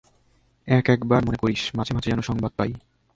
[0.67, 2.71] এক-একবার মনে করিস, মাঝে মাঝে যেন সংবাদ পাই।